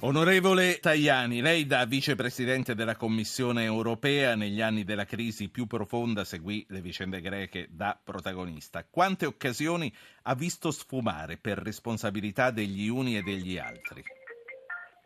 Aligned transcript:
Onorevole 0.00 0.78
Tajani, 0.78 1.40
lei 1.40 1.66
da 1.66 1.84
vicepresidente 1.84 2.76
della 2.76 2.94
Commissione 2.94 3.64
europea 3.64 4.36
negli 4.36 4.60
anni 4.60 4.84
della 4.84 5.04
crisi 5.04 5.50
più 5.50 5.66
profonda 5.66 6.22
seguì 6.22 6.64
le 6.68 6.80
vicende 6.80 7.20
greche 7.20 7.66
da 7.68 7.98
protagonista. 8.00 8.86
Quante 8.88 9.26
occasioni 9.26 9.92
ha 10.22 10.36
visto 10.36 10.70
sfumare 10.70 11.36
per 11.36 11.58
responsabilità 11.58 12.52
degli 12.52 12.86
uni 12.86 13.16
e 13.16 13.22
degli 13.22 13.58
altri? 13.58 14.04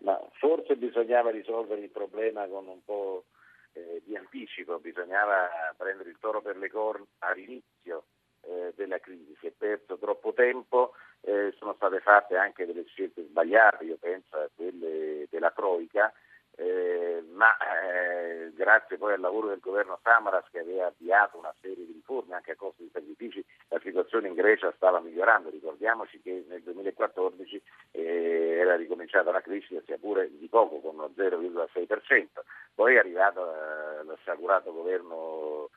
Ma 0.04 0.20
forse 0.32 0.76
bisognava 0.76 1.30
risolvere 1.30 1.80
il 1.80 1.90
problema 1.90 2.46
con 2.46 2.66
un 2.66 2.84
po' 2.84 3.24
eh, 3.72 4.02
di 4.04 4.14
anticipo, 4.14 4.78
bisognava 4.78 5.48
prendere 5.74 6.10
il 6.10 6.18
toro 6.20 6.42
per 6.42 6.58
le 6.58 6.70
corna 6.70 7.06
all'inizio 7.20 8.04
eh, 8.42 8.72
della 8.76 8.98
crisi. 8.98 9.36
Si 9.40 9.46
è 9.46 9.52
perso 9.56 9.98
troppo 9.98 10.32
tempo 10.32 10.92
eh, 11.22 11.54
sono 11.56 11.74
state 11.74 12.00
fatte 12.00 12.36
anche 12.36 12.66
delle 12.66 12.84
scelte 12.84 13.24
sbagliate, 13.24 13.84
io 13.84 13.96
penso 13.98 14.36
a 14.36 14.48
quelle 14.54 15.26
della 15.30 15.50
Troica, 15.50 16.12
eh, 16.56 17.24
ma 17.32 17.56
eh, 17.56 18.52
grazie 18.54 18.98
poi 18.98 19.14
al 19.14 19.20
lavoro 19.20 19.48
del 19.48 19.60
governo 19.60 19.98
Samaras 20.02 20.44
che 20.50 20.58
aveva 20.58 20.86
avviato 20.86 21.38
una 21.38 21.54
serie 21.60 21.86
di 21.86 21.92
riforme 21.92 22.34
anche 22.34 22.52
a 22.52 22.56
costo 22.56 22.82
di 22.82 22.90
sacrifici, 22.92 23.44
la 23.68 23.80
situazione 23.80 24.28
in 24.28 24.34
Grecia 24.34 24.72
stava 24.76 25.00
migliorando. 25.00 25.48
Ricordiamoci 25.48 26.20
che 26.20 26.44
nel 26.48 26.62
2014 26.62 27.62
eh, 27.92 28.56
era 28.58 28.76
ricominciata 28.76 29.30
la 29.30 29.40
crescita 29.40 29.80
sia 29.86 29.98
pure 29.98 30.28
di 30.36 30.48
poco, 30.48 30.80
con 30.80 30.96
lo 30.96 31.10
0,6%. 31.16 32.26
Poi 32.74 32.94
è 32.96 32.98
arrivato 32.98 33.40
eh, 33.40 34.04
lo 34.04 34.16
sciagurato 34.22 34.72
governo 34.72 35.70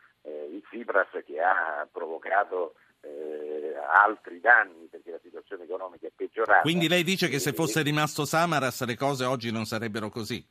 di 0.55 0.61
Tsipras 0.63 1.09
che 1.25 1.39
ha 1.39 1.87
provocato 1.91 2.75
eh, 3.01 3.75
altri 3.75 4.39
danni 4.39 4.87
perché 4.87 5.11
la 5.11 5.19
situazione 5.21 5.63
economica 5.63 6.07
è 6.07 6.11
peggiorata. 6.15 6.61
Quindi 6.61 6.87
lei 6.87 7.03
dice 7.03 7.27
che 7.27 7.39
se 7.39 7.53
fosse 7.53 7.81
rimasto 7.81 8.25
Samaras 8.25 8.85
le 8.85 8.95
cose 8.95 9.25
oggi 9.25 9.51
non 9.51 9.65
sarebbero 9.65 10.09
così? 10.09 10.43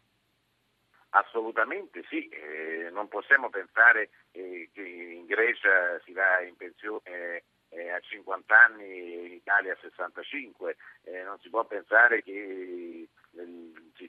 Assolutamente 1.10 2.04
sì, 2.08 2.28
eh, 2.28 2.90
non 2.90 3.08
possiamo 3.08 3.48
pensare 3.48 4.10
eh, 4.32 4.68
che 4.72 4.82
in 4.82 5.26
Grecia 5.26 6.00
si 6.04 6.12
va 6.12 6.40
in 6.40 6.56
pensione 6.56 7.44
eh, 7.68 7.90
a 7.90 8.00
50 8.00 8.54
anni 8.54 9.26
in 9.26 9.32
Italia 9.32 9.72
a 9.72 9.78
65, 9.80 10.76
eh, 11.04 11.22
non 11.22 11.38
si 11.40 11.48
può 11.50 11.64
pensare 11.64 12.22
che 12.22 13.08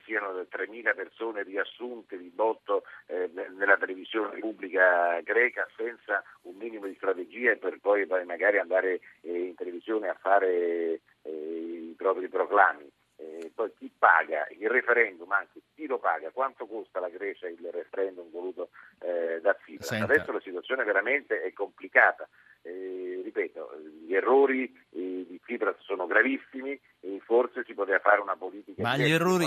siano 0.06 0.32
3.000 0.32 0.96
persone 0.96 1.44
riassunte 1.44 2.18
di 2.18 2.32
botto 2.34 2.84
eh, 3.08 3.30
nella 3.34 3.78
televisione 3.78 4.40
pubblica 4.40 5.20
greca 5.22 5.68
senza 5.76 6.24
un 6.44 6.56
minimo 6.56 6.86
di 6.86 6.96
strategia 6.96 7.56
per 7.56 7.80
poi 7.82 8.06
magari 8.06 8.60
andare 8.60 9.02
eh, 9.22 9.38
in 9.48 9.56
televisione 9.56 10.08
a 10.08 10.18
fare 10.20 11.02
eh, 11.22 11.32
i 11.32 11.94
propri 11.98 12.28
proclami. 12.30 12.90
Eh, 13.18 13.52
poi 13.56 13.72
chi 13.78 13.90
paga 13.98 14.46
il 14.50 14.70
referendum, 14.70 15.32
anche 15.32 15.62
chi 15.74 15.86
lo 15.88 16.00
paga, 16.00 16.32
quanto 16.32 16.68
costa 16.68 17.00
la 17.00 17.08
Grecia 17.08 17.48
il 17.48 17.70
referendum 17.72 18.30
voluto 18.30 18.70
eh, 19.00 19.40
da 19.42 19.54
Tsipras? 19.54 19.92
Adesso 19.92 20.32
la 20.34 20.42
situazione 20.42 20.84
veramente 20.84 21.42
è 21.42 21.54
complicata. 21.54 22.28
Eh, 22.62 23.22
ripeto, 23.24 23.72
gli 24.06 24.14
errori 24.14 24.74
di 24.90 25.40
Tsipras 25.44 25.78
sono 25.82 26.08
gravissimi 26.08 26.80
e 27.00 27.22
forse 27.24 27.64
si 27.64 27.74
poteva 27.74 28.00
fare 28.00 28.22
una 28.22 28.36
politica 28.36 28.82
Ma 28.82 28.98
gli 28.98 29.12
errori... 29.12 29.46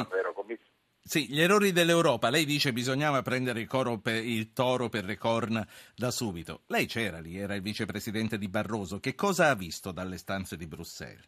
Sì, 1.08 1.26
gli 1.26 1.40
errori 1.40 1.72
dell'Europa. 1.72 2.28
Lei 2.28 2.44
dice 2.44 2.68
che 2.68 2.74
bisognava 2.74 3.22
prendere 3.22 3.60
il, 3.60 4.00
per, 4.02 4.22
il, 4.22 4.52
toro 4.52 4.90
per 4.90 5.04
le 5.04 5.16
corna 5.16 5.66
da 5.96 6.10
subito. 6.10 6.64
Lei 6.66 6.84
c'era 6.84 7.18
lì, 7.18 7.38
era 7.38 7.54
il 7.54 7.62
vicepresidente 7.62 8.36
di 8.36 8.46
Barroso. 8.46 9.00
Che 9.00 9.14
cosa 9.14 9.48
ha 9.48 9.54
visto 9.54 9.90
dalle 9.90 10.18
stanze 10.18 10.58
di 10.58 10.66
Bruxelles? 10.66 11.26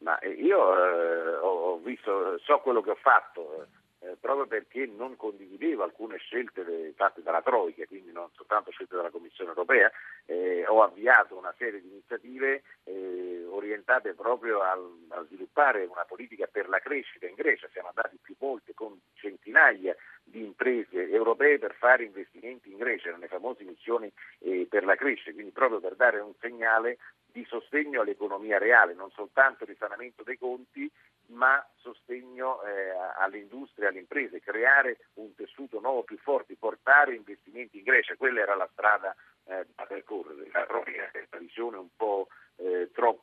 Ma 0.00 0.18
io 0.24 0.76
eh, 0.76 1.36
ho 1.36 1.78
visto, 1.78 2.38
so 2.44 2.58
quello 2.58 2.82
che 2.82 2.90
ho 2.90 2.98
fatto 3.00 3.68
eh, 4.00 4.16
proprio 4.20 4.46
perché 4.46 4.86
non 4.86 5.16
condividevo 5.16 5.82
alcune 5.82 6.16
scelte 6.18 6.92
fatte 6.96 7.22
dalla 7.22 7.42
Troica, 7.42 7.84
quindi 7.86 8.12
non 8.12 8.28
soltanto 8.32 8.70
scelte 8.70 8.96
dalla 8.96 9.10
Commissione 9.10 9.50
europea, 9.50 9.90
eh, 10.26 10.66
ho 10.66 10.82
avviato 10.82 11.36
una 11.36 11.54
serie 11.56 11.80
di 11.80 11.88
iniziative 11.88 12.62
eh, 12.84 13.29
orientate 13.50 14.14
proprio 14.14 14.60
al, 14.60 15.06
a 15.08 15.24
sviluppare 15.24 15.84
una 15.84 16.04
politica 16.04 16.46
per 16.46 16.68
la 16.68 16.78
crescita 16.78 17.26
in 17.26 17.34
Grecia. 17.34 17.68
Siamo 17.72 17.88
andati 17.88 18.18
più 18.20 18.34
volte 18.38 18.74
con 18.74 18.98
centinaia 19.14 19.94
di 20.22 20.44
imprese 20.44 21.10
europee 21.10 21.58
per 21.58 21.74
fare 21.74 22.04
investimenti 22.04 22.70
in 22.70 22.78
Grecia, 22.78 23.10
nelle 23.10 23.28
famose 23.28 23.64
missioni 23.64 24.10
eh, 24.40 24.66
per 24.68 24.84
la 24.84 24.94
crescita, 24.94 25.32
quindi 25.32 25.50
proprio 25.50 25.80
per 25.80 25.96
dare 25.96 26.20
un 26.20 26.34
segnale 26.40 26.98
di 27.32 27.44
sostegno 27.44 28.00
all'economia 28.00 28.58
reale, 28.58 28.94
non 28.94 29.10
soltanto 29.10 29.64
risanamento 29.64 30.22
dei 30.22 30.38
conti, 30.38 30.90
ma 31.26 31.64
sostegno 31.76 32.62
eh, 32.62 32.90
all'industria 33.18 33.88
alle 33.88 34.00
imprese, 34.00 34.40
creare 34.40 34.98
un 35.14 35.34
tessuto 35.34 35.80
nuovo 35.80 36.02
più 36.02 36.18
forte, 36.18 36.56
portare 36.58 37.14
investimenti 37.14 37.78
in 37.78 37.84
Grecia, 37.84 38.16
quella 38.16 38.40
era 38.40 38.56
la 38.56 38.68
strada 38.72 39.14
eh, 39.44 39.66
da 39.74 39.84
percorrere, 39.86 40.50
la 40.52 40.66
propria 40.66 41.10
visione 41.38 41.76
un 41.76 41.88
po' 41.96 42.28
eh, 42.56 42.90
troppo 42.92 43.19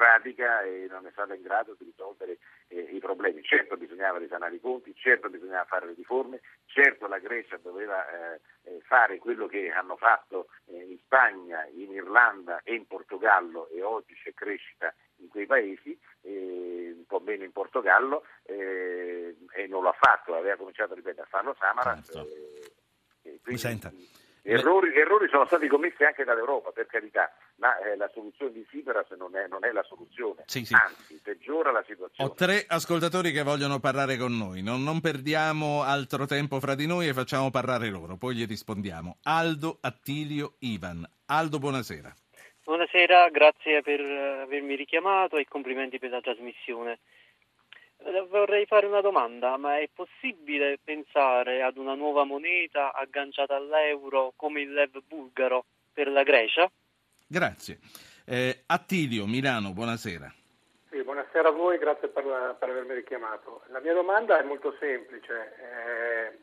burocratica 0.00 0.62
e 0.62 0.86
non 0.88 1.06
è 1.06 1.10
stata 1.12 1.34
in 1.34 1.42
grado 1.42 1.76
di 1.78 1.84
risolvere 1.84 2.38
eh, 2.68 2.80
i 2.80 2.98
problemi. 2.98 3.42
Certo 3.42 3.76
bisognava 3.76 4.18
risanare 4.18 4.54
i 4.54 4.60
conti, 4.60 4.94
certo 4.96 5.28
bisognava 5.28 5.64
fare 5.64 5.86
le 5.86 5.94
riforme, 5.94 6.40
certo 6.64 7.06
la 7.06 7.18
Grecia 7.18 7.58
doveva 7.58 8.06
eh, 8.08 8.40
eh 8.62 8.80
fare 8.86 9.18
quello 9.18 9.46
che 9.46 9.70
hanno 9.70 9.96
fatto 9.96 10.48
eh, 10.66 10.82
in 10.82 10.98
Spagna, 11.04 11.66
in 11.74 11.92
Irlanda 11.92 12.62
e 12.64 12.74
in 12.74 12.86
Portogallo 12.86 13.68
e 13.68 13.82
oggi 13.82 14.14
c'è 14.14 14.32
crescita 14.32 14.92
in 15.16 15.28
quei 15.28 15.46
paesi, 15.46 15.98
eh, 16.22 16.94
un 16.96 17.04
po' 17.06 17.20
meno 17.20 17.44
in 17.44 17.52
Portogallo 17.52 18.24
e 18.42 19.36
non 19.68 19.84
l'ha 19.84 19.92
fatto, 19.92 20.34
aveva 20.34 20.56
cominciato 20.56 20.94
ripeto, 20.94 21.20
a 21.20 21.26
farlo 21.26 21.54
Samaras. 21.58 22.06
Certo. 22.06 22.28
Errori, 24.42 24.94
errori, 24.94 25.28
sono 25.28 25.44
stati 25.44 25.68
commessi 25.68 26.02
anche 26.02 26.24
dall'Europa, 26.24 26.70
per 26.72 26.86
carità, 26.86 27.30
ma 27.60 27.78
eh, 27.78 27.96
la 27.96 28.10
soluzione 28.12 28.52
di 28.52 28.66
Siperas 28.70 29.10
non 29.10 29.36
è, 29.36 29.46
non 29.46 29.64
è 29.64 29.70
la 29.70 29.82
soluzione, 29.82 30.44
sì, 30.46 30.64
sì. 30.64 30.74
anzi 30.74 31.20
peggiora 31.22 31.70
la 31.70 31.84
situazione. 31.86 32.28
Ho 32.28 32.34
tre 32.34 32.64
ascoltatori 32.66 33.32
che 33.32 33.42
vogliono 33.42 33.78
parlare 33.78 34.16
con 34.16 34.36
noi, 34.36 34.62
non, 34.62 34.82
non, 34.82 35.00
perdiamo 35.00 35.82
altro 35.82 36.24
tempo 36.24 36.58
fra 36.58 36.74
di 36.74 36.86
noi 36.86 37.08
e 37.08 37.12
facciamo 37.12 37.50
parlare 37.50 37.90
loro, 37.90 38.16
poi 38.16 38.34
gli 38.34 38.46
rispondiamo. 38.46 39.18
Aldo, 39.24 39.78
Attilio, 39.82 40.54
Ivan. 40.60 41.06
Aldo, 41.26 41.58
buonasera. 41.58 42.12
Buonasera, 42.64 43.28
grazie 43.28 43.82
per 43.82 44.00
avermi 44.00 44.74
richiamato 44.74 45.36
e 45.36 45.44
complimenti 45.46 45.98
per 45.98 46.10
la 46.10 46.20
trasmissione. 46.22 47.00
Eh, 47.98 48.26
vorrei 48.30 48.64
fare 48.64 48.86
una 48.86 49.02
domanda, 49.02 49.58
ma 49.58 49.78
è 49.78 49.88
possibile 49.92 50.78
pensare 50.82 51.62
ad 51.62 51.76
una 51.76 51.94
nuova 51.94 52.24
moneta 52.24 52.94
agganciata 52.94 53.54
all'euro 53.54 54.32
come 54.34 54.62
il 54.62 54.72
lev 54.72 55.02
bulgaro 55.06 55.66
per 55.92 56.08
la 56.08 56.22
Grecia? 56.22 56.70
Grazie. 57.32 57.78
Eh, 58.26 58.64
Attilio, 58.66 59.24
Milano, 59.24 59.70
buonasera. 59.70 60.34
Sì, 60.90 61.00
buonasera 61.00 61.50
a 61.50 61.52
voi, 61.52 61.78
grazie 61.78 62.08
per, 62.08 62.24
la, 62.24 62.56
per, 62.58 62.70
avermi 62.70 62.94
richiamato. 62.94 63.62
La 63.68 63.78
mia 63.78 63.94
domanda 63.94 64.40
è 64.40 64.42
molto 64.42 64.74
semplice. 64.80 65.54
Eh, 65.56 66.38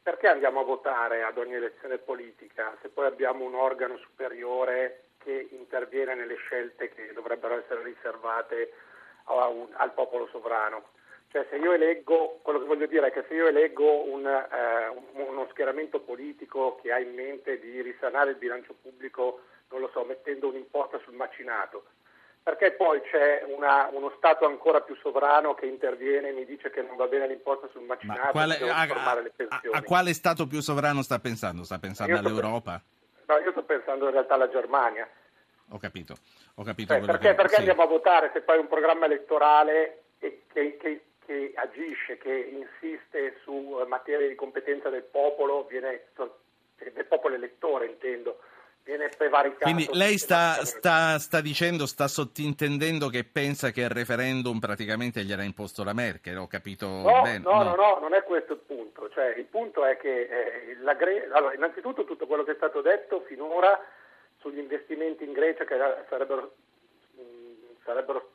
perché 0.00 0.28
andiamo 0.28 0.60
a 0.60 0.64
votare 0.64 1.24
ad 1.24 1.36
ogni 1.36 1.54
elezione 1.54 1.98
politica 1.98 2.76
se 2.80 2.90
poi 2.90 3.06
abbiamo 3.06 3.44
un 3.44 3.56
organo 3.56 3.96
superiore 3.96 5.08
che 5.18 5.48
interviene 5.50 6.14
nelle 6.14 6.36
scelte 6.36 6.90
che 6.90 7.12
dovrebbero 7.12 7.58
essere 7.58 7.82
riservate 7.82 8.72
un, 9.24 9.66
al 9.72 9.92
popolo 9.94 10.28
sovrano. 10.28 10.90
Cioè 11.32 11.44
se 11.50 11.56
io 11.56 11.72
eleggo, 11.72 12.38
quello 12.42 12.60
che 12.60 12.66
voglio 12.66 12.86
dire 12.86 13.08
è 13.08 13.10
che 13.10 13.24
se 13.26 13.34
io 13.34 13.48
eleggo 13.48 14.04
un, 14.04 14.24
eh, 14.24 15.20
uno 15.20 15.48
schieramento 15.50 15.98
politico 15.98 16.78
che 16.80 16.92
ha 16.92 17.00
in 17.00 17.14
mente 17.14 17.58
di 17.58 17.82
risanare 17.82 18.30
il 18.30 18.36
bilancio 18.36 18.76
pubblico, 18.80 19.40
non 19.70 19.80
lo 19.80 19.90
so, 19.92 20.04
mettendo 20.04 20.48
un'imposta 20.48 20.98
sul 21.04 21.14
macinato, 21.14 21.84
perché 22.42 22.72
poi 22.72 23.00
c'è 23.02 23.44
una, 23.46 23.88
uno 23.92 24.12
Stato 24.16 24.46
ancora 24.46 24.80
più 24.80 24.96
sovrano 24.96 25.54
che 25.54 25.66
interviene 25.66 26.28
e 26.28 26.32
mi 26.32 26.44
dice 26.44 26.70
che 26.70 26.82
non 26.82 26.96
va 26.96 27.06
bene 27.06 27.26
l'imposta 27.26 27.68
sul 27.72 27.82
macinato 27.82 28.30
quale, 28.30 28.56
a, 28.56 28.80
a, 28.80 29.22
a, 29.72 29.82
quale 29.82 30.14
Stato 30.14 30.46
più 30.46 30.60
sovrano 30.60 31.02
sta 31.02 31.18
pensando? 31.18 31.64
Sta 31.64 31.78
pensando 31.78 32.14
io 32.14 32.18
all'Europa? 32.18 32.80
no, 33.28 33.38
io 33.38 33.50
sto 33.50 33.62
pensando 33.62 34.06
in 34.06 34.12
realtà 34.12 34.34
alla 34.34 34.48
Germania. 34.48 35.08
Ho 35.70 35.78
capito, 35.78 36.16
ho 36.54 36.62
capito. 36.62 36.94
Eh, 36.94 37.00
perché, 37.00 37.28
che... 37.28 37.34
perché 37.34 37.54
sì. 37.54 37.58
andiamo 37.60 37.82
a 37.82 37.86
votare 37.86 38.30
se 38.32 38.40
poi 38.40 38.58
un 38.58 38.68
programma 38.68 39.04
elettorale 39.04 40.04
che, 40.18 40.44
che, 40.50 40.76
che, 40.78 41.04
che, 41.24 41.52
agisce, 41.54 42.16
che 42.16 42.34
insiste 42.34 43.38
su 43.42 43.84
materie 43.86 44.28
di 44.28 44.34
competenza 44.34 44.88
del 44.88 45.02
popolo, 45.02 45.66
viene, 45.68 46.06
del 46.14 47.04
popolo 47.06 47.34
elettore 47.34 47.86
intendo, 47.86 48.40
viene 48.88 49.10
prevaricato. 49.10 49.64
Quindi 49.64 49.86
lei 49.92 50.16
sta, 50.16 50.64
sta, 50.64 51.18
sta, 51.18 51.42
dicendo, 51.42 51.84
sta 51.84 52.08
sottintendendo 52.08 53.08
che 53.08 53.24
pensa 53.24 53.70
che 53.70 53.82
il 53.82 53.90
referendum 53.90 54.58
praticamente 54.58 55.24
gliel'ha 55.24 55.42
imposto 55.42 55.84
la 55.84 55.92
Merkel, 55.92 56.38
ho 56.38 56.46
capito 56.46 56.86
no, 56.86 57.20
bene? 57.20 57.38
No, 57.40 57.62
no, 57.62 57.74
no, 57.74 57.98
non 58.00 58.14
è 58.14 58.22
questo 58.22 58.54
il 58.54 58.60
punto. 58.60 59.10
Cioè, 59.10 59.34
il 59.36 59.44
punto 59.44 59.84
è 59.84 59.98
che 59.98 60.22
eh, 60.22 60.76
la 60.80 60.94
Gre- 60.94 61.28
allora, 61.30 61.52
innanzitutto 61.52 62.04
tutto 62.04 62.26
quello 62.26 62.44
che 62.44 62.52
è 62.52 62.56
stato 62.56 62.80
detto 62.80 63.20
finora 63.26 63.78
sugli 64.38 64.58
investimenti 64.58 65.24
in 65.24 65.32
Grecia 65.32 65.64
che 65.64 65.76
sarebbero, 66.08 66.54
sarebbero 67.84 68.30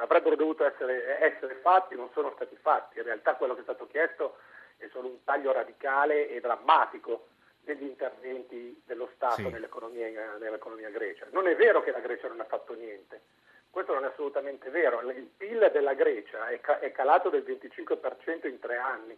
avrebbero 0.00 0.36
dovuto 0.36 0.64
essere, 0.64 1.18
essere, 1.20 1.58
fatti, 1.60 1.96
non 1.96 2.08
sono 2.12 2.30
stati 2.36 2.56
fatti. 2.60 2.98
In 2.98 3.04
realtà 3.04 3.34
quello 3.34 3.54
che 3.54 3.60
è 3.60 3.64
stato 3.64 3.88
chiesto 3.88 4.36
è 4.76 4.86
solo 4.92 5.08
un 5.08 5.24
taglio 5.24 5.50
radicale 5.50 6.28
e 6.28 6.38
drammatico 6.38 7.26
degli 7.68 7.84
interventi 7.84 8.80
dello 8.86 9.10
Stato 9.14 9.34
sì. 9.34 9.48
nell'economia, 9.48 10.08
nell'economia 10.40 10.88
grecia. 10.88 11.26
Non 11.32 11.46
è 11.46 11.54
vero 11.54 11.82
che 11.82 11.90
la 11.90 12.00
Grecia 12.00 12.28
non 12.28 12.40
ha 12.40 12.44
fatto 12.44 12.72
niente, 12.72 13.20
questo 13.68 13.92
non 13.92 14.04
è 14.04 14.06
assolutamente 14.06 14.70
vero. 14.70 15.00
Il 15.10 15.28
PIL 15.36 15.70
della 15.70 15.92
Grecia 15.92 16.48
è, 16.48 16.60
ca- 16.60 16.78
è 16.78 16.90
calato 16.92 17.28
del 17.28 17.44
25% 17.46 18.46
in 18.46 18.58
tre 18.58 18.76
anni. 18.76 19.16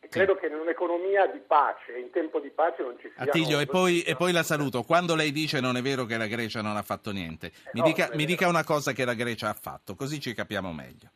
E 0.00 0.08
credo 0.08 0.36
che 0.36 0.46
in 0.46 0.54
un'economia 0.54 1.26
di 1.26 1.40
pace, 1.40 1.98
in 1.98 2.10
tempo 2.10 2.38
di 2.38 2.50
pace 2.50 2.82
non 2.82 2.96
ci 3.00 3.10
sia... 3.14 3.24
Attilio, 3.24 3.58
e 3.58 3.66
poi, 3.66 4.02
e 4.02 4.14
poi, 4.14 4.32
la 4.32 4.44
saluto. 4.44 4.84
Quando 4.84 5.16
lei 5.16 5.32
dice 5.32 5.60
non 5.60 5.76
è 5.76 5.82
vero 5.82 6.04
che 6.04 6.16
la 6.16 6.28
Grecia 6.28 6.62
non 6.62 6.76
ha 6.76 6.82
fatto 6.82 7.10
niente, 7.10 7.48
eh 7.48 7.70
mi, 7.72 7.80
no, 7.80 7.86
dica, 7.86 8.08
mi 8.14 8.24
dica, 8.24 8.48
una 8.48 8.64
cosa 8.64 8.92
che 8.92 9.04
la 9.04 9.14
Grecia 9.14 9.48
ha 9.48 9.58
fatto, 9.60 9.96
così 9.96 10.20
ci 10.20 10.34
capiamo 10.34 10.72
meglio. 10.72 11.10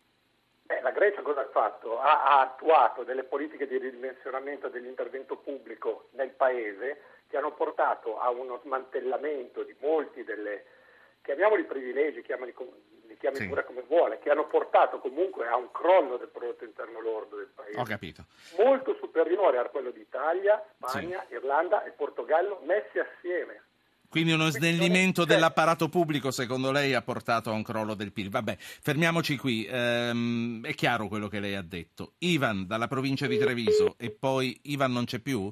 Eh, 0.66 0.82
la 0.82 0.90
Grecia 0.90 1.22
cosa 1.22 1.41
fatto? 1.52 2.00
Ha, 2.00 2.24
ha, 2.24 2.40
attuato 2.40 3.04
delle 3.04 3.22
politiche 3.22 3.68
di 3.68 3.78
ridimensionamento 3.78 4.68
dell'intervento 4.68 5.36
pubblico 5.36 6.08
nel 6.12 6.30
paese 6.30 7.02
che 7.28 7.36
hanno 7.36 7.52
portato 7.52 8.18
a 8.18 8.30
uno 8.30 8.58
smantellamento 8.62 9.62
di 9.62 9.74
molti 9.78 10.24
delle 10.24 10.64
chiamiamoli 11.22 11.64
privilegi, 11.64 12.22
chiamali, 12.22 12.52
li 13.06 13.16
chiami 13.16 13.36
sì. 13.36 13.48
pure 13.48 13.64
come 13.64 13.82
vuole, 13.82 14.18
che 14.18 14.30
hanno 14.30 14.46
portato 14.46 14.98
comunque 14.98 15.46
a 15.46 15.56
un 15.56 15.70
crollo 15.70 16.16
del 16.16 16.28
prodotto 16.28 16.64
interno 16.64 17.00
lordo 17.00 17.36
del 17.36 17.50
paese. 17.54 17.78
Ho 17.78 17.84
capito. 17.84 18.24
Molto 18.58 18.94
superiore 18.96 19.58
a 19.58 19.68
quello 19.68 19.90
d'Italia, 19.90 20.62
Spagna, 20.76 21.24
sì. 21.28 21.34
Irlanda 21.34 21.84
e 21.84 21.92
Portogallo 21.92 22.60
messi 22.64 22.98
assieme. 22.98 23.62
Quindi 24.12 24.32
uno 24.32 24.50
snellimento 24.50 25.24
dell'apparato 25.24 25.88
pubblico, 25.88 26.30
secondo 26.30 26.70
lei, 26.70 26.92
ha 26.92 27.00
portato 27.00 27.48
a 27.48 27.54
un 27.54 27.62
crollo 27.62 27.94
del 27.94 28.12
PIL. 28.12 28.28
Vabbè, 28.28 28.58
fermiamoci 28.58 29.38
qui. 29.38 29.64
Ehm, 29.64 30.62
è 30.66 30.74
chiaro 30.74 31.08
quello 31.08 31.28
che 31.28 31.40
lei 31.40 31.54
ha 31.54 31.62
detto. 31.62 32.16
Ivan, 32.18 32.66
dalla 32.66 32.88
provincia 32.88 33.26
di 33.26 33.38
Treviso, 33.38 33.94
e 33.96 34.10
poi 34.10 34.60
Ivan 34.64 34.92
non 34.92 35.06
c'è 35.06 35.18
più? 35.18 35.50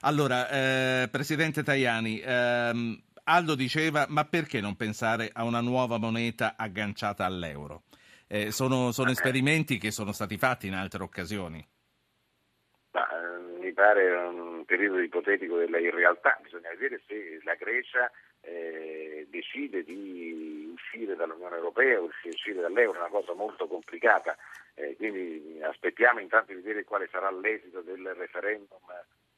Allora, 0.00 0.50
eh, 0.50 1.08
Presidente 1.08 1.62
Tajani, 1.62 2.18
ehm, 2.18 3.00
Aldo 3.22 3.54
diceva, 3.54 4.06
ma 4.08 4.24
perché 4.24 4.60
non 4.60 4.74
pensare 4.74 5.30
a 5.32 5.44
una 5.44 5.60
nuova 5.60 5.96
moneta 5.98 6.54
agganciata 6.56 7.24
all'euro? 7.24 7.84
Eh, 8.26 8.50
sono, 8.50 8.90
sono 8.90 9.12
esperimenti 9.12 9.78
che 9.78 9.92
sono 9.92 10.10
stati 10.10 10.36
fatti 10.36 10.66
in 10.66 10.74
altre 10.74 11.04
occasioni. 11.04 11.64
Pare 13.80 14.12
un 14.12 14.66
periodo 14.66 14.98
ipotetico 14.98 15.56
della 15.56 15.78
irrealtà, 15.78 16.38
bisogna 16.42 16.68
vedere 16.68 17.00
se 17.06 17.40
la 17.44 17.54
Grecia 17.54 18.12
eh, 18.42 19.26
decide 19.30 19.82
di 19.84 20.68
uscire 20.70 21.16
dall'Unione 21.16 21.56
Europea 21.56 21.98
o 21.98 22.10
uscire 22.24 22.60
dall'euro, 22.60 22.98
è 22.98 23.00
una 23.00 23.08
cosa 23.08 23.32
molto 23.32 23.66
complicata, 23.66 24.36
eh, 24.74 24.96
quindi 24.96 25.62
aspettiamo 25.62 26.20
intanto 26.20 26.52
di 26.52 26.60
vedere 26.60 26.84
quale 26.84 27.08
sarà 27.10 27.30
l'esito 27.30 27.80
del 27.80 28.06
referendum 28.16 28.76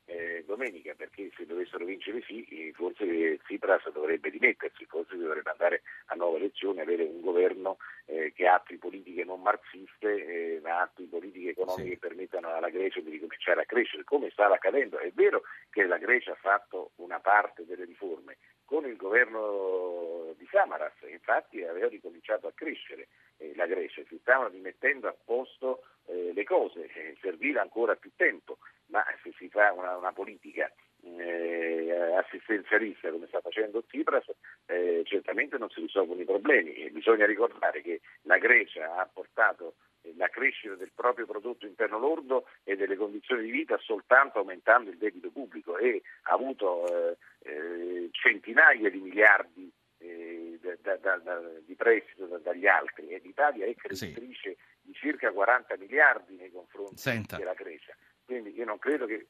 eh, 0.07 0.43
domenica, 0.47 0.95
perché 0.95 1.31
se 1.37 1.47
dovessero 1.47 1.85
vincere 1.85 2.23
sì, 2.23 2.45
eh, 2.45 2.73
forse 2.73 3.39
Tsipras 3.45 3.91
dovrebbe 3.91 4.31
dimettersi, 4.31 4.85
forse 4.87 5.17
dovrebbe 5.17 5.51
andare 5.51 5.83
a 6.07 6.15
nuove 6.15 6.39
elezioni, 6.39 6.81
avere 6.81 7.05
un 7.05 7.21
governo 7.21 7.79
eh, 8.07 8.33
che 8.35 8.47
attui 8.47 8.79
politiche 8.79 9.25
non 9.25 9.41
marxiste, 9.41 10.57
eh, 10.57 10.61
ma 10.63 10.81
attui 10.81 11.07
politiche 11.07 11.51
economiche 11.51 11.83
sì. 11.83 11.99
che 11.99 12.07
permettano 12.07 12.49
alla 12.49 12.71
Grecia 12.71 13.01
di 13.01 13.11
ricominciare 13.11 13.63
a 13.63 13.67
crescere, 13.67 14.05
come 14.05 14.31
stava 14.31 14.55
accadendo. 14.55 14.99
È 14.99 15.11
vero 15.13 15.43
che 15.71 15.85
la 15.85 15.99
Grecia 15.99 16.33
ha 16.33 16.37
fatto 16.37 16.91
una 16.97 17.21
parte 17.21 17.65
delle 17.65 17.85
riforme, 17.85 18.37
con 18.65 18.87
il 18.87 18.97
governo 18.97 20.35
di 20.39 20.49
Samaras, 20.51 20.95
infatti 21.11 21.63
aveva 21.63 21.89
ricominciato 21.89 22.47
a 22.47 22.53
crescere 22.55 23.09
eh, 23.37 23.53
la 23.55 23.67
Grecia, 23.67 24.03
si 24.09 24.19
stavano 24.21 24.49
rimettendo 24.49 25.09
a 25.09 25.15
posto 25.25 25.83
eh, 26.07 26.33
le 26.33 26.45
cose, 26.45 26.87
eh, 26.87 27.17
serviva 27.21 27.61
ancora 27.61 27.97
più 27.97 28.11
tempo, 28.17 28.59
ma 28.93 29.03
se 29.23 29.33
si 29.37 29.49
fa 29.49 29.73
una, 29.73 29.97
una 29.97 30.13
politica 30.13 30.71
eh, 31.03 32.15
assistenzialista 32.17 33.11
come 33.11 33.27
sta 33.27 33.41
facendo 33.41 33.83
Tsipras, 33.83 34.27
eh, 34.67 35.03
certamente 35.05 35.59
non 35.59 35.71
si 35.71 35.81
risolvono 35.81 36.21
i 36.21 36.27
problemi. 36.27 36.75
E 36.75 36.91
bisogna 36.91 37.27
ricordare 37.27 37.83
che 37.83 38.03
la 38.23 38.39
Grecia 38.39 38.97
ha 38.97 39.09
portato 39.13 39.75
la 40.17 40.29
crescita 40.29 40.75
del 40.75 40.91
proprio 40.95 41.27
prodotto 41.27 41.67
interno 41.67 41.99
lordo 41.99 42.47
e 42.65 42.77
delle 42.77 42.97
condizioni 42.97 43.45
di 43.45 43.51
vita 43.51 43.79
soltanto 43.79 44.39
aumentando 44.39 44.91
il 44.91 44.99
debito 44.99 45.31
pubblico 45.31 45.79
e 45.79 46.03
ha 46.23 46.33
avuto 46.33 46.87
eh, 47.13 47.17
eh, 47.45 48.09
centinaia 48.11 48.91
di 48.91 48.99
miliardi 48.99 49.73
eh, 49.99 50.59
da, 50.83 50.97
da, 50.97 51.17
da, 51.19 51.41
di 51.65 51.75
prestito 51.77 52.27
dagli 52.39 52.67
altri 52.67 53.11
e 53.11 53.21
l'Italia 53.23 53.65
è 53.67 53.75
creditrice 53.77 54.51
sì. 54.51 54.57
di 54.83 54.93
circa 54.93 55.31
40 55.31 55.77
miliardi 55.77 56.35
nei 56.35 56.51
confronti 56.51 56.97
Senta. 56.97 57.37
della 57.37 57.55
Grecia. 57.55 57.95
Quindi 58.33 58.57
io 58.57 58.65
non 58.65 58.79
credo 58.79 59.05
che 59.05 59.27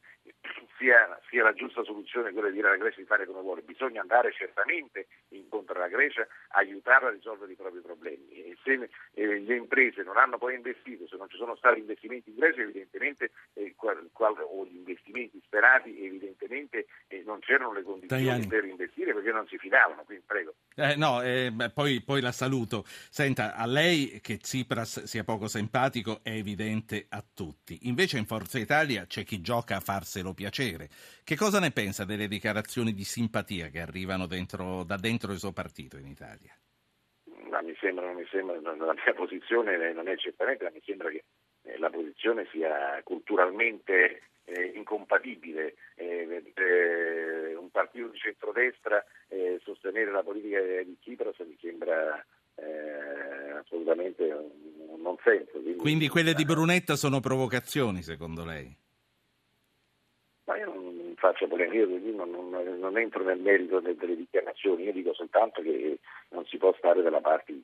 sia, 0.78 1.20
sia, 1.28 1.42
la 1.42 1.52
giusta 1.54 1.82
soluzione 1.82 2.30
quella 2.30 2.48
di 2.48 2.54
dire 2.54 2.68
alla 2.68 2.76
Grecia 2.76 3.00
di 3.00 3.06
fare 3.06 3.26
come 3.26 3.40
vuole, 3.40 3.62
bisogna 3.62 4.00
andare 4.00 4.32
certamente 4.32 5.08
incontro 5.30 5.74
alla 5.74 5.88
Grecia, 5.88 6.24
aiutarla 6.50 7.08
a 7.08 7.10
risolvere 7.10 7.50
i 7.50 7.56
propri 7.56 7.80
problemi 7.80 8.28
e 8.30 8.56
se 8.62 8.88
le 9.14 9.56
imprese 9.56 10.04
non 10.04 10.16
hanno 10.16 10.38
poi 10.38 10.54
investito, 10.54 11.08
se 11.08 11.16
non 11.16 11.28
ci 11.28 11.36
sono 11.36 11.56
stati 11.56 11.80
investimenti 11.80 12.30
in 12.30 12.36
Grecia 12.36 12.60
evidentemente 12.60 13.32
eh, 13.54 13.74
qual, 13.74 14.08
qual, 14.12 14.36
o 14.38 14.64
gli 14.66 14.76
investimenti 14.76 15.42
sperati 15.44 16.04
evidentemente 16.04 16.86
eh, 17.08 17.22
non 17.26 17.40
c'erano 17.40 17.72
le 17.72 17.82
condizioni 17.82 18.24
Tajani. 18.24 18.46
per 18.46 18.64
investire 18.64 19.14
perché 19.14 19.32
non 19.32 19.48
si 19.48 19.58
fidavano, 19.58 20.04
quindi 20.04 20.22
prego. 20.24 20.54
Eh, 20.76 20.96
no, 20.96 21.22
eh, 21.22 21.52
poi, 21.72 22.02
poi, 22.02 22.20
la 22.20 22.32
saluto. 22.32 22.84
Senta, 22.86 23.54
a 23.54 23.66
lei 23.66 24.20
che 24.22 24.38
Tsipras 24.38 25.04
sia 25.04 25.24
poco 25.24 25.46
simpatico 25.48 26.20
è 26.22 26.30
evidente 26.30 27.06
a 27.10 27.22
tutti, 27.22 27.80
invece 27.82 28.18
in 28.18 28.26
Forza 28.26 28.58
Italia 28.58 29.06
c'è 29.06 29.24
chi 29.24 29.40
gioca 29.40 29.76
a 29.76 29.80
farselo 29.80 30.32
piacere. 30.32 30.88
Che 31.24 31.36
cosa 31.36 31.60
ne 31.60 31.70
pensa 31.72 32.04
delle 32.04 32.28
dichiarazioni 32.28 32.94
di 32.94 33.04
simpatia 33.04 33.68
che 33.68 33.80
arrivano 33.80 34.26
dentro, 34.26 34.82
da 34.84 34.96
dentro 34.96 35.32
il 35.32 35.38
suo 35.38 35.52
partito 35.52 35.96
in 35.98 36.06
Italia? 36.06 36.56
Ma 37.50 37.60
mi 37.60 37.76
sembra, 37.78 38.10
mi 38.12 38.26
sembra, 38.30 38.58
la 38.60 38.94
mia 38.94 39.14
posizione 39.14 39.92
non 39.92 40.08
è 40.08 40.16
certamente, 40.16 40.64
ma 40.64 40.70
mi 40.70 40.80
sembra 40.84 41.10
che 41.10 41.24
eh, 41.64 41.78
la 41.78 41.90
posizione 41.90 42.46
sia 42.50 42.98
culturalmente 43.04 44.22
eh, 44.44 44.72
incompatibile. 44.74 45.74
Eh, 45.94 46.52
eh, 46.54 47.54
un 47.54 47.70
partito 47.70 48.08
di 48.08 48.18
centrodestra 48.18 49.04
sostenere 49.92 50.10
la 50.10 50.22
politica 50.22 50.58
di 50.82 50.96
Tsipras 51.00 51.38
mi 51.40 51.56
sembra 51.60 52.24
eh, 52.54 53.50
assolutamente 53.60 54.24
un, 54.24 55.00
non 55.02 55.16
senso. 55.22 55.60
Quindi, 55.60 55.76
Quindi 55.76 56.08
quelle 56.08 56.32
di 56.32 56.44
Brunetta 56.44 56.96
sono 56.96 57.20
provocazioni, 57.20 58.02
secondo 58.02 58.44
lei? 58.44 58.74
Ma 60.44 60.56
io 60.56 60.66
non 60.66 61.12
faccio 61.16 61.46
polemica, 61.46 61.84
quindi 61.84 62.14
non, 62.14 62.30
non, 62.30 62.78
non, 62.78 62.98
entro 62.98 63.22
nel 63.22 63.38
merito 63.38 63.78
delle 63.80 64.16
dichiarazioni, 64.16 64.84
io 64.84 64.92
dico 64.92 65.14
soltanto 65.14 65.62
che 65.62 65.98
non 66.30 66.44
si 66.46 66.56
può 66.56 66.74
stare 66.78 67.02
dalla 67.02 67.20
parte 67.20 67.52
di. 67.52 67.62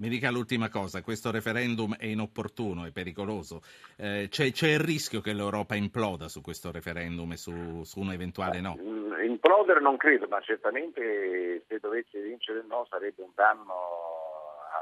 Mi 0.00 0.08
dica 0.08 0.30
l'ultima 0.30 0.70
cosa, 0.70 1.02
questo 1.02 1.30
referendum 1.30 1.94
è 1.94 2.06
inopportuno, 2.06 2.86
è 2.86 2.90
pericoloso. 2.90 3.60
Eh, 3.98 4.28
c'è, 4.30 4.50
c'è, 4.50 4.68
il 4.68 4.78
rischio 4.80 5.20
che 5.20 5.34
l'Europa 5.34 5.74
imploda 5.74 6.26
su 6.26 6.40
questo 6.40 6.72
referendum 6.72 7.30
e 7.32 7.36
su, 7.36 7.84
su 7.84 8.00
un 8.00 8.10
eventuale 8.10 8.62
no? 8.62 8.78
Mm, 8.80 9.12
implodere 9.24 9.78
non 9.80 9.98
credo, 9.98 10.26
ma 10.26 10.40
certamente 10.40 11.64
se 11.68 11.78
dovesse 11.80 12.18
vincere 12.18 12.60
il 12.60 12.66
no 12.66 12.86
sarebbe 12.88 13.20
un 13.20 13.32
danno 13.34 13.74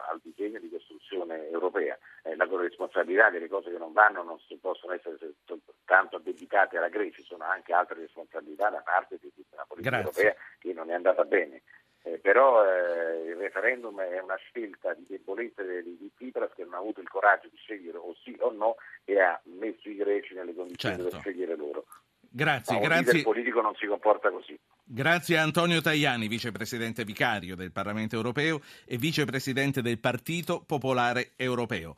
al 0.08 0.20
disegno 0.22 0.60
di 0.60 0.70
costruzione 0.70 1.50
europea. 1.50 1.98
Eh, 2.22 2.36
la 2.36 2.46
responsabilità 2.48 3.28
delle 3.28 3.48
cose 3.48 3.72
che 3.72 3.78
non 3.78 3.92
vanno 3.92 4.22
non 4.22 4.38
si 4.46 4.56
possono 4.56 4.92
essere 4.92 5.16
soltanto 5.46 6.14
addebitate 6.14 6.76
alla 6.76 6.88
Grecia, 6.88 7.16
ci 7.16 7.24
sono 7.24 7.42
anche 7.42 7.72
altre 7.72 8.02
responsabilità 8.02 8.70
da 8.70 8.82
parte 8.84 9.18
di 9.20 9.32
tutta 9.34 9.56
la 9.56 9.64
politica 9.66 10.00
Grazie. 10.00 10.22
europea 10.22 10.44
che 10.60 10.72
non 10.72 10.90
è 10.90 10.94
andata 10.94 11.24
bene. 11.24 11.62
Eh, 12.08 12.18
però 12.18 12.64
eh, 12.64 13.30
il 13.30 13.36
referendum 13.36 14.00
è 14.00 14.18
una 14.20 14.36
scelta 14.36 14.94
di 14.94 15.04
debolezza 15.06 15.62
di, 15.62 15.96
di 15.98 16.10
Tsipras 16.14 16.52
che 16.54 16.64
non 16.64 16.74
ha 16.74 16.78
avuto 16.78 17.00
il 17.00 17.08
coraggio 17.08 17.48
di 17.48 17.56
scegliere 17.56 17.98
o 17.98 18.14
sì 18.22 18.34
o 18.40 18.50
no 18.50 18.76
e 19.04 19.20
ha 19.20 19.38
messo 19.58 19.88
i 19.88 19.96
greci 19.96 20.34
nelle 20.34 20.54
condizioni 20.54 20.96
certo. 20.96 21.10
per 21.10 21.20
scegliere 21.20 21.56
loro. 21.56 21.84
Grazie, 22.30 22.78
Ma 22.78 22.86
grazie. 22.86 23.18
Il 23.18 23.24
politico 23.24 23.60
non 23.60 23.74
si 23.74 23.86
comporta 23.86 24.30
così. 24.30 24.58
Grazie 24.84 25.38
a 25.38 25.42
Antonio 25.42 25.80
Tajani, 25.80 26.28
vicepresidente 26.28 27.04
vicario 27.04 27.56
del 27.56 27.72
Parlamento 27.72 28.16
europeo 28.16 28.60
e 28.86 28.96
vicepresidente 28.96 29.82
del 29.82 29.98
Partito 29.98 30.62
Popolare 30.66 31.32
Europeo. 31.36 31.96